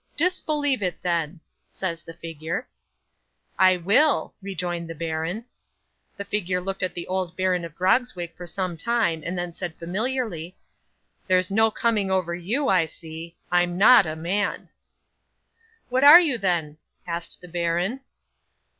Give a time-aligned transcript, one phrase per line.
[0.17, 1.39] '"Disbelieve it then,"
[1.71, 2.67] says the figure.
[3.59, 5.45] '"I will," rejoined the baron.
[6.17, 9.75] 'The figure looked at the bold Baron of Grogzwig for some time, and then said
[9.75, 10.57] familiarly,
[11.27, 13.35] '"There's no coming over you, I see.
[13.51, 14.69] I'm not a man!"
[15.89, 17.99] '"What are you then?" asked the baron.